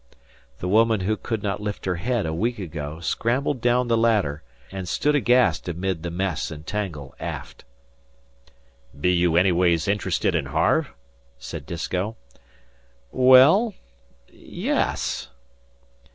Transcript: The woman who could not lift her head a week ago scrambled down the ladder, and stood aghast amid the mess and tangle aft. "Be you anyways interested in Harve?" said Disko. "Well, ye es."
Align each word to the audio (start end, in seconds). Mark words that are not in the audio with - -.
The 0.57 0.67
woman 0.67 1.01
who 1.01 1.15
could 1.15 1.43
not 1.43 1.61
lift 1.61 1.85
her 1.85 1.97
head 1.97 2.25
a 2.25 2.33
week 2.33 2.57
ago 2.57 3.01
scrambled 3.01 3.61
down 3.61 3.87
the 3.87 3.95
ladder, 3.95 4.41
and 4.71 4.89
stood 4.89 5.13
aghast 5.13 5.69
amid 5.69 6.01
the 6.01 6.09
mess 6.09 6.49
and 6.49 6.65
tangle 6.65 7.13
aft. 7.19 7.65
"Be 8.99 9.11
you 9.11 9.35
anyways 9.37 9.87
interested 9.87 10.33
in 10.33 10.47
Harve?" 10.47 10.91
said 11.37 11.67
Disko. 11.67 12.15
"Well, 13.11 13.75
ye 14.27 14.69
es." 14.71 15.27